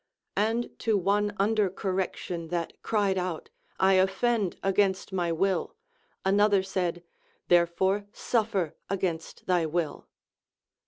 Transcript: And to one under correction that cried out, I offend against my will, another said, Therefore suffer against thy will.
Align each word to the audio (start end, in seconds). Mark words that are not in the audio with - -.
And 0.35 0.71
to 0.79 0.97
one 0.97 1.35
under 1.37 1.69
correction 1.69 2.47
that 2.47 2.73
cried 2.81 3.19
out, 3.19 3.51
I 3.79 3.93
offend 4.01 4.57
against 4.63 5.13
my 5.13 5.31
will, 5.31 5.75
another 6.25 6.63
said, 6.63 7.03
Therefore 7.49 8.07
suffer 8.11 8.75
against 8.89 9.45
thy 9.45 9.67
will. 9.67 10.07